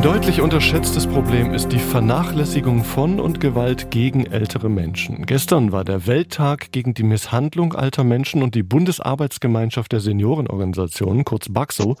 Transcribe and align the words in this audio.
Ein 0.00 0.04
deutlich 0.04 0.40
unterschätztes 0.40 1.06
Problem 1.06 1.52
ist 1.52 1.72
die 1.72 1.78
Vernachlässigung 1.78 2.84
von 2.84 3.20
und 3.20 3.38
Gewalt 3.38 3.90
gegen 3.90 4.24
ältere 4.24 4.70
Menschen. 4.70 5.26
Gestern 5.26 5.72
war 5.72 5.84
der 5.84 6.06
Welttag 6.06 6.72
gegen 6.72 6.94
die 6.94 7.02
Misshandlung 7.02 7.74
alter 7.74 8.02
Menschen 8.02 8.42
und 8.42 8.54
die 8.54 8.62
Bundesarbeitsgemeinschaft 8.62 9.92
der 9.92 10.00
Seniorenorganisationen, 10.00 11.26
kurz 11.26 11.50
BAXO, 11.50 11.96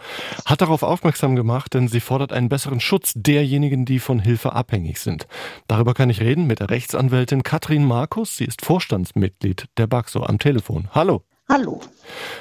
hat 0.46 0.62
darauf 0.62 0.82
aufmerksam 0.82 1.36
gemacht, 1.36 1.74
denn 1.74 1.88
sie 1.88 2.00
fordert 2.00 2.32
einen 2.32 2.48
besseren 2.48 2.80
Schutz 2.80 3.12
derjenigen, 3.14 3.84
die 3.84 3.98
von 3.98 4.18
Hilfe 4.18 4.54
abhängig 4.54 4.98
sind. 4.98 5.26
Darüber 5.68 5.92
kann 5.92 6.08
ich 6.08 6.22
reden 6.22 6.46
mit 6.46 6.60
der 6.60 6.70
Rechtsanwältin 6.70 7.42
Katrin 7.42 7.84
Markus. 7.84 8.34
Sie 8.34 8.46
ist 8.46 8.64
Vorstandsmitglied 8.64 9.66
der 9.76 9.88
BAXO 9.88 10.22
am 10.22 10.38
Telefon. 10.38 10.88
Hallo. 10.92 11.24
Hallo. 11.50 11.80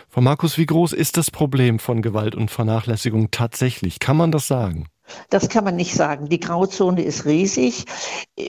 Frau 0.08 0.22
Markus, 0.22 0.58
wie 0.58 0.68
groß 0.68 0.94
ist 0.94 1.18
das 1.18 1.32
Problem 1.32 1.80
von 1.80 2.02
Gewalt 2.02 2.34
und 2.36 2.50
Vernachlässigung 2.50 3.32
tatsächlich? 3.32 4.00
Kann 4.00 4.16
man 4.16 4.32
das 4.32 4.48
sagen? 4.48 4.88
Das 5.30 5.50
kann 5.50 5.64
man 5.64 5.76
nicht 5.76 5.94
sagen. 5.94 6.30
Die 6.30 6.40
Grauzone 6.40 7.04
ist 7.04 7.26
riesig. 7.26 7.86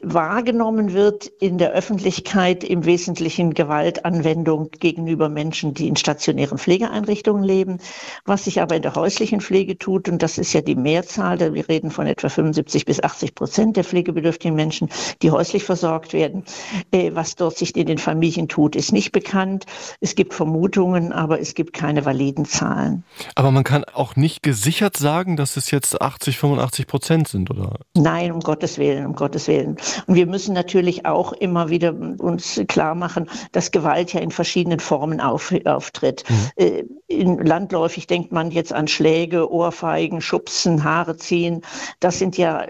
Wahrgenommen 0.03 0.93
wird 0.93 1.27
in 1.27 1.59
der 1.59 1.73
Öffentlichkeit 1.73 2.65
im 2.65 2.85
Wesentlichen 2.85 3.55
Gewaltanwendung 3.55 4.71
gegenüber 4.71 5.29
Menschen, 5.29 5.75
die 5.75 5.89
in 5.89 5.97
stationären 5.97 6.59
Pflegeeinrichtungen 6.59 7.45
leben. 7.45 7.79
Was 8.25 8.45
sich 8.45 8.61
aber 8.61 8.77
in 8.77 8.83
der 8.83 8.95
häuslichen 8.95 9.41
Pflege 9.41 9.79
tut, 9.79 10.09
und 10.09 10.23
das 10.23 10.39
ist 10.39 10.53
ja 10.53 10.61
die 10.61 10.75
Mehrzahl, 10.75 11.39
wir 11.41 11.69
reden 11.69 11.91
von 11.91 12.07
etwa 12.07 12.29
75 12.29 12.85
bis 12.85 13.03
80 13.03 13.35
Prozent 13.35 13.77
der 13.77 13.85
pflegebedürftigen 13.85 14.55
Menschen, 14.55 14.89
die 15.23 15.31
häuslich 15.31 15.65
versorgt 15.65 16.13
werden. 16.13 16.45
Äh, 16.91 17.13
was 17.15 17.37
dort 17.37 17.57
sich 17.57 17.77
in 17.77 17.87
den 17.87 17.99
Familien 17.99 18.49
tut, 18.49 18.77
ist 18.77 18.93
nicht 18.93 19.13
bekannt. 19.13 19.67
Es 20.01 20.15
gibt 20.15 20.35
Vermutungen, 20.35 21.13
aber 21.13 21.41
es 21.41 21.55
gibt 21.55 21.73
keine 21.73 22.05
validen 22.05 22.45
Zahlen. 22.45 23.05
Aber 23.35 23.51
man 23.51 23.65
kann 23.65 23.85
auch 23.85 24.17
nicht 24.17 24.43
gesichert 24.43 24.97
sagen, 24.97 25.37
dass 25.37 25.57
es 25.57 25.71
jetzt 25.71 26.01
80, 26.01 26.39
85 26.39 26.50
85 26.51 26.87
Prozent 26.87 27.29
sind, 27.29 27.51
oder? 27.51 27.79
Nein, 27.95 28.33
um 28.33 28.41
Gottes 28.41 28.79
Willen, 28.79 29.07
um 29.07 29.15
Gottes 29.15 29.49
Willen. 29.49 29.77
Und 30.07 30.15
wir 30.15 30.27
müssen 30.27 30.55
natürlich 30.55 31.07
auch 31.07 31.33
immer 31.33 31.71
wieder 31.71 31.95
uns 32.19 32.61
klar 32.69 32.95
machen, 32.95 33.29
dass 33.53 33.71
Gewalt 33.71 34.13
ja 34.13 34.21
in 34.21 34.31
verschiedenen 34.31 34.81
Formen 34.81 35.21
auf, 35.21 35.55
auftritt. 35.65 36.25
Mhm. 36.29 36.51
Äh, 36.57 36.85
in 37.07 37.39
landläufig 37.39 38.07
denkt 38.07 38.33
man 38.33 38.51
jetzt 38.51 38.73
an 38.73 38.89
Schläge, 38.89 39.51
Ohrfeigen, 39.51 40.21
Schubsen, 40.21 40.85
Haare 40.85 41.17
ziehen. 41.17 41.63
Das 41.99 42.19
sind 42.19 42.37
ja 42.37 42.67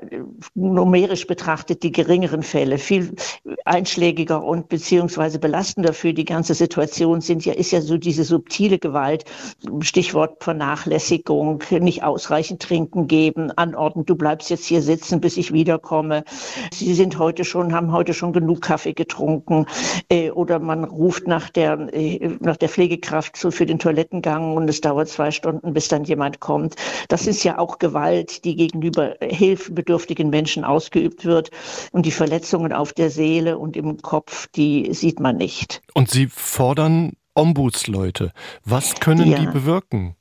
numerisch 0.55 1.27
betrachtet 1.27 1.83
die 1.83 1.93
geringeren 1.93 2.43
Fälle. 2.43 2.79
Viel 2.79 3.15
einschlägiger 3.65 4.43
und 4.43 4.69
beziehungsweise 4.69 5.39
belastender 5.39 5.93
für 5.93 6.15
die 6.15 6.25
ganze 6.25 6.55
Situation 6.55 7.21
sind 7.21 7.45
ja, 7.45 7.53
ist 7.53 7.71
ja 7.71 7.81
so 7.81 7.97
diese 7.99 8.25
subtile 8.25 8.79
Gewalt. 8.79 9.25
Stichwort 9.81 10.43
Vernachlässigung, 10.43 11.63
nicht 11.71 12.03
ausreichend 12.03 12.63
trinken 12.63 13.07
geben, 13.07 13.51
an 13.51 13.70
anordnen, 13.71 14.07
du 14.07 14.17
bleibst 14.17 14.51
jetzt 14.51 14.67
hier 14.67 14.83
sitzen, 14.83 15.21
bis 15.21 15.37
ich 15.37 15.53
wiederkomme. 15.53 16.25
Sie 16.73 16.95
sind 16.95 17.19
heute 17.19 17.45
schon, 17.45 17.73
haben 17.73 17.93
heute 17.93 18.15
schon 18.15 18.33
genug 18.33 18.63
Kaffee 18.63 18.93
getrunken. 18.93 19.67
Äh, 20.09 20.31
oder 20.31 20.59
man 20.59 20.85
ruft 20.85 21.27
nach 21.27 21.51
der, 21.51 21.89
äh, 21.93 22.37
nach 22.41 22.57
der 22.57 22.69
Pflegekraft 22.69 23.37
für 23.39 23.67
den 23.67 23.79
Toilettengang 23.79 24.57
und 24.57 24.69
es 24.69 24.81
dauert 24.81 25.09
zwei 25.09 25.31
Stunden, 25.31 25.73
bis 25.73 25.89
dann 25.89 26.05
jemand 26.05 26.41
kommt. 26.41 26.77
Das 27.09 27.27
ist 27.27 27.45
ja 27.45 27.59
auch 27.59 27.79
Gewalt, 27.79 28.45
die 28.45 28.57
gegenüber 28.57 29.15
hilfebedürftigen 29.21 30.31
Menschen 30.31 30.65
ausgeübt 30.65 31.25
wird. 31.25 31.51
Und 31.93 32.07
die 32.07 32.11
Verletzungen 32.11 32.73
auf 32.73 32.93
der 32.93 33.11
Seele 33.11 33.59
und 33.59 33.77
im 33.77 34.03
Kopf, 34.03 34.49
die 34.49 34.93
sieht 34.93 35.21
man 35.21 35.37
nicht. 35.37 35.83
Und 35.95 36.11
Sie 36.11 36.27
fordern 36.27 37.13
Ombudsleute. 37.35 38.33
Was 38.65 38.95
können 38.97 39.31
ja. 39.31 39.39
die 39.39 39.47
bewirken? 39.47 40.17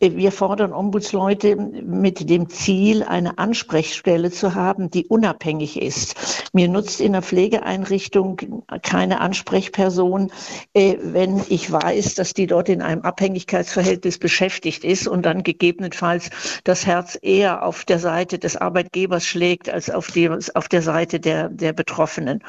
Wir 0.00 0.32
fordern 0.32 0.72
Ombudsleute 0.72 1.56
mit 1.56 2.28
dem 2.28 2.48
Ziel, 2.48 3.02
eine 3.02 3.38
Ansprechstelle 3.38 4.30
zu 4.30 4.54
haben, 4.54 4.90
die 4.90 5.06
unabhängig 5.06 5.80
ist. 5.80 6.50
Mir 6.52 6.68
nutzt 6.68 7.00
in 7.00 7.12
der 7.12 7.22
Pflegeeinrichtung 7.22 8.64
keine 8.82 9.20
Ansprechperson, 9.20 10.30
äh, 10.74 10.96
wenn 11.00 11.40
ich 11.48 11.70
weiß, 11.70 12.14
dass 12.14 12.34
die 12.34 12.46
dort 12.46 12.68
in 12.68 12.82
einem 12.82 13.02
Abhängigkeitsverhältnis 13.02 14.18
beschäftigt 14.18 14.84
ist 14.84 15.08
und 15.08 15.24
dann 15.24 15.42
gegebenenfalls 15.42 16.30
das 16.64 16.86
Herz 16.86 17.18
eher 17.20 17.64
auf 17.64 17.84
der 17.84 17.98
Seite 17.98 18.38
des 18.38 18.56
Arbeitgebers 18.56 19.26
schlägt 19.26 19.68
als 19.68 19.90
auf, 19.90 20.08
die, 20.08 20.28
auf 20.28 20.68
der 20.68 20.82
Seite 20.82 21.20
der, 21.20 21.48
der 21.48 21.72
Betroffenen. 21.72 22.42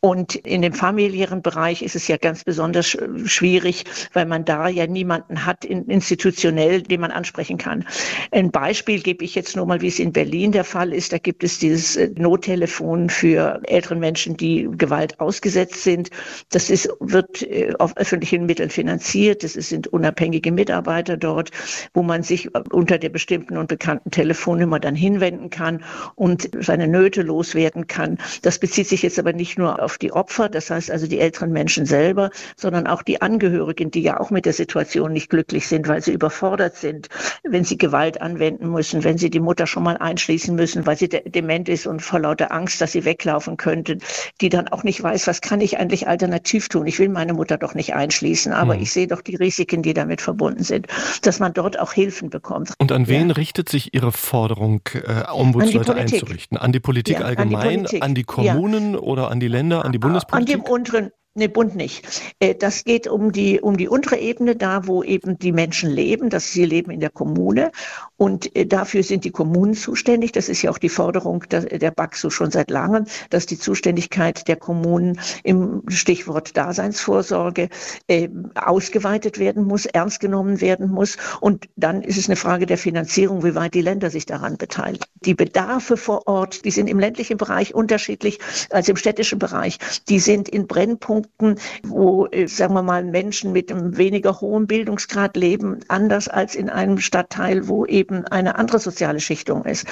Und 0.00 0.34
in 0.34 0.62
dem 0.62 0.72
familiären 0.72 1.42
Bereich 1.42 1.82
ist 1.82 1.96
es 1.96 2.08
ja 2.08 2.16
ganz 2.16 2.44
besonders 2.44 2.96
schwierig, 3.24 3.84
weil 4.12 4.26
man 4.26 4.44
da 4.44 4.68
ja 4.68 4.86
niemanden 4.86 5.46
hat 5.46 5.64
in 5.64 5.86
institutionell, 5.86 6.75
den 6.82 7.00
man 7.00 7.10
ansprechen 7.10 7.58
kann. 7.58 7.84
Ein 8.30 8.50
Beispiel 8.50 9.00
gebe 9.00 9.24
ich 9.24 9.34
jetzt 9.34 9.56
nur 9.56 9.66
mal, 9.66 9.80
wie 9.80 9.88
es 9.88 9.98
in 9.98 10.12
Berlin 10.12 10.52
der 10.52 10.64
Fall 10.64 10.92
ist. 10.92 11.12
Da 11.12 11.18
gibt 11.18 11.44
es 11.44 11.58
dieses 11.58 11.96
äh, 11.96 12.10
Nottelefon 12.16 13.10
für 13.10 13.60
ältere 13.64 13.96
Menschen, 13.96 14.36
die 14.36 14.68
Gewalt 14.76 15.20
ausgesetzt 15.20 15.82
sind. 15.82 16.10
Das 16.50 16.70
ist, 16.70 16.88
wird 17.00 17.42
äh, 17.42 17.72
auf 17.78 17.96
öffentlichen 17.96 18.46
Mitteln 18.46 18.70
finanziert. 18.70 19.44
Es 19.44 19.54
sind 19.54 19.88
unabhängige 19.88 20.52
Mitarbeiter 20.52 21.16
dort, 21.16 21.50
wo 21.94 22.02
man 22.02 22.22
sich 22.22 22.46
äh, 22.54 22.62
unter 22.70 22.98
der 22.98 23.08
bestimmten 23.08 23.56
und 23.56 23.68
bekannten 23.68 24.10
Telefonnummer 24.10 24.80
dann 24.80 24.94
hinwenden 24.94 25.50
kann 25.50 25.84
und 26.14 26.50
seine 26.60 26.88
Nöte 26.88 27.22
loswerden 27.22 27.86
kann. 27.86 28.18
Das 28.42 28.58
bezieht 28.58 28.88
sich 28.88 29.02
jetzt 29.02 29.18
aber 29.18 29.32
nicht 29.32 29.58
nur 29.58 29.82
auf 29.82 29.98
die 29.98 30.12
Opfer, 30.12 30.48
das 30.48 30.70
heißt 30.70 30.90
also 30.90 31.06
die 31.06 31.20
älteren 31.20 31.52
Menschen 31.52 31.86
selber, 31.86 32.30
sondern 32.56 32.86
auch 32.86 33.02
die 33.02 33.22
Angehörigen, 33.22 33.90
die 33.90 34.02
ja 34.02 34.20
auch 34.20 34.30
mit 34.30 34.46
der 34.46 34.52
Situation 34.52 35.12
nicht 35.12 35.30
glücklich 35.30 35.68
sind, 35.68 35.88
weil 35.88 36.02
sie 36.02 36.12
überfordert 36.12 36.65
sind, 36.74 37.08
wenn 37.44 37.64
sie 37.64 37.78
Gewalt 37.78 38.20
anwenden 38.20 38.70
müssen, 38.70 39.04
wenn 39.04 39.18
sie 39.18 39.30
die 39.30 39.40
Mutter 39.40 39.66
schon 39.66 39.82
mal 39.82 39.96
einschließen 39.96 40.54
müssen, 40.54 40.86
weil 40.86 40.96
sie 40.96 41.08
de 41.08 41.28
dement 41.28 41.68
ist 41.68 41.86
und 41.86 42.00
vor 42.00 42.20
lauter 42.20 42.52
Angst, 42.52 42.80
dass 42.80 42.92
sie 42.92 43.04
weglaufen 43.04 43.56
könnte, 43.56 43.98
die 44.40 44.48
dann 44.48 44.68
auch 44.68 44.82
nicht 44.82 45.02
weiß, 45.02 45.26
was 45.26 45.40
kann 45.40 45.60
ich 45.60 45.78
eigentlich 45.78 46.08
alternativ 46.08 46.68
tun? 46.68 46.86
Ich 46.86 46.98
will 46.98 47.08
meine 47.08 47.34
Mutter 47.34 47.58
doch 47.58 47.74
nicht 47.74 47.94
einschließen, 47.94 48.52
aber 48.52 48.74
mhm. 48.74 48.82
ich 48.82 48.92
sehe 48.92 49.06
doch 49.06 49.20
die 49.20 49.36
Risiken, 49.36 49.82
die 49.82 49.94
damit 49.94 50.20
verbunden 50.20 50.64
sind, 50.64 50.86
dass 51.22 51.38
man 51.38 51.52
dort 51.52 51.78
auch 51.78 51.92
Hilfen 51.92 52.30
bekommt. 52.30 52.72
Und 52.78 52.92
an 52.92 53.06
wen 53.08 53.28
ja. 53.28 53.34
richtet 53.34 53.68
sich 53.68 53.94
Ihre 53.94 54.12
Forderung, 54.12 54.80
äh, 54.94 55.30
Ombudsleute 55.30 55.94
einzurichten? 55.94 56.58
An 56.58 56.72
die 56.72 56.80
Politik 56.80 57.20
ja, 57.20 57.26
allgemein, 57.26 57.54
an 57.54 57.68
die, 57.68 57.76
Politik. 57.76 58.02
an 58.02 58.14
die 58.14 58.24
Kommunen 58.24 58.92
ja. 58.94 59.00
oder 59.00 59.30
an 59.30 59.40
die 59.40 59.48
Länder, 59.48 59.84
an 59.84 59.92
die 59.92 59.98
Bundespolitik? 59.98 60.56
An 60.56 60.62
dem 60.62 60.70
unteren, 60.70 61.10
Nee, 61.38 61.48
Bund 61.48 61.76
nicht. 61.76 62.32
Äh, 62.38 62.54
das 62.54 62.82
geht 62.84 63.06
um 63.06 63.30
die, 63.30 63.60
um 63.60 63.76
die 63.76 63.88
untere 63.88 64.16
Ebene, 64.16 64.56
da 64.56 64.86
wo 64.86 65.02
eben 65.02 65.38
die 65.38 65.52
Menschen 65.52 65.90
leben. 65.90 66.30
Das, 66.30 66.50
sie 66.50 66.64
leben 66.64 66.90
in 66.90 67.00
der 67.00 67.10
Kommune. 67.10 67.72
Und 68.16 68.56
äh, 68.56 68.64
dafür 68.64 69.02
sind 69.02 69.26
die 69.26 69.30
Kommunen 69.30 69.74
zuständig. 69.74 70.32
Das 70.32 70.48
ist 70.48 70.62
ja 70.62 70.70
auch 70.70 70.78
die 70.78 70.88
Forderung 70.88 71.44
der, 71.50 71.90
BAXU 71.90 72.30
schon 72.30 72.50
seit 72.50 72.70
langem, 72.70 73.04
dass 73.28 73.44
die 73.44 73.58
Zuständigkeit 73.58 74.48
der 74.48 74.56
Kommunen 74.56 75.20
im 75.44 75.82
Stichwort 75.88 76.56
Daseinsvorsorge 76.56 77.68
äh, 78.06 78.30
ausgeweitet 78.54 79.38
werden 79.38 79.64
muss, 79.64 79.84
ernst 79.84 80.20
genommen 80.20 80.62
werden 80.62 80.88
muss. 80.90 81.18
Und 81.42 81.68
dann 81.76 82.00
ist 82.00 82.16
es 82.16 82.30
eine 82.30 82.36
Frage 82.36 82.64
der 82.64 82.78
Finanzierung, 82.78 83.44
wie 83.44 83.54
weit 83.54 83.74
die 83.74 83.82
Länder 83.82 84.08
sich 84.08 84.24
daran 84.24 84.56
beteiligen. 84.56 85.04
Die 85.20 85.34
Bedarfe 85.34 85.98
vor 85.98 86.26
Ort, 86.26 86.64
die 86.64 86.70
sind 86.70 86.88
im 86.88 86.98
ländlichen 86.98 87.36
Bereich 87.36 87.74
unterschiedlich 87.74 88.38
als 88.70 88.88
im 88.88 88.96
städtischen 88.96 89.38
Bereich. 89.38 89.78
Die 90.08 90.18
sind 90.18 90.48
in 90.48 90.66
Brennpunkten 90.66 91.25
Punkten, 91.26 91.56
wo, 91.82 92.26
äh, 92.26 92.46
sagen 92.46 92.74
wir 92.74 92.82
mal, 92.82 93.04
Menschen 93.04 93.52
mit 93.52 93.70
einem 93.70 93.96
weniger 93.96 94.40
hohen 94.40 94.66
Bildungsgrad 94.66 95.36
leben, 95.36 95.80
anders 95.88 96.28
als 96.28 96.54
in 96.54 96.70
einem 96.70 96.98
Stadtteil, 96.98 97.68
wo 97.68 97.84
eben 97.86 98.24
eine 98.26 98.56
andere 98.56 98.78
soziale 98.78 99.20
Schichtung 99.20 99.64
ist. 99.64 99.86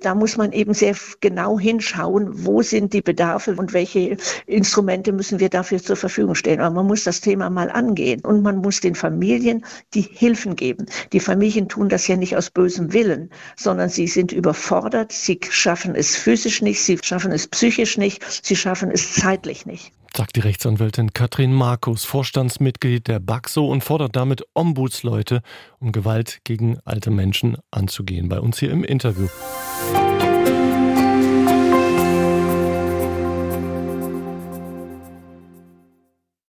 Da 0.00 0.14
muss 0.14 0.36
man 0.36 0.52
eben 0.52 0.74
sehr 0.74 0.94
genau 1.20 1.58
hinschauen, 1.58 2.44
wo 2.44 2.62
sind 2.62 2.92
die 2.92 3.02
Bedarfe 3.02 3.54
und 3.54 3.72
welche 3.72 4.16
Instrumente 4.46 5.12
müssen 5.12 5.40
wir 5.40 5.48
dafür 5.48 5.82
zur 5.82 5.96
Verfügung 5.96 6.34
stellen. 6.34 6.60
Aber 6.60 6.74
man 6.76 6.86
muss 6.86 7.04
das 7.04 7.20
Thema 7.20 7.50
mal 7.50 7.70
angehen 7.70 8.20
und 8.22 8.42
man 8.42 8.58
muss 8.58 8.80
den 8.80 8.94
Familien 8.94 9.64
die 9.94 10.02
Hilfen 10.02 10.56
geben. 10.56 10.86
Die 11.12 11.20
Familien 11.20 11.68
tun 11.68 11.88
das 11.88 12.06
ja 12.08 12.16
nicht 12.16 12.36
aus 12.36 12.50
bösem 12.50 12.92
Willen, 12.92 13.30
sondern 13.56 13.88
sie 13.88 14.06
sind 14.06 14.32
überfordert, 14.32 15.12
sie 15.12 15.40
schaffen 15.48 15.94
es 15.94 16.16
physisch 16.16 16.62
nicht, 16.62 16.82
sie 16.82 16.98
schaffen 17.02 17.32
es 17.32 17.46
psychisch 17.46 17.98
nicht, 17.98 18.24
sie 18.42 18.56
schaffen 18.56 18.90
es 18.90 19.14
zeitlich 19.14 19.66
nicht 19.66 19.92
sagt 20.20 20.36
die 20.36 20.40
Rechtsanwältin 20.40 21.14
Katrin 21.14 21.54
Markus, 21.54 22.04
Vorstandsmitglied 22.04 23.08
der 23.08 23.20
BAXO 23.20 23.64
und 23.64 23.82
fordert 23.82 24.16
damit 24.16 24.44
Ombudsleute, 24.52 25.40
um 25.78 25.92
Gewalt 25.92 26.40
gegen 26.44 26.78
alte 26.84 27.10
Menschen 27.10 27.56
anzugehen. 27.70 28.28
Bei 28.28 28.38
uns 28.38 28.58
hier 28.58 28.70
im 28.70 28.84
Interview. 28.84 29.28